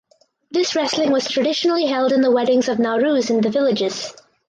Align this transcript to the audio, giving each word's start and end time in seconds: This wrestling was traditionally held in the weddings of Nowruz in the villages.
This 0.49 0.75
wrestling 0.75 1.11
was 1.11 1.29
traditionally 1.29 1.85
held 1.85 2.11
in 2.11 2.21
the 2.21 2.31
weddings 2.31 2.67
of 2.67 2.79
Nowruz 2.79 3.29
in 3.29 3.41
the 3.41 3.51
villages. 3.51 4.11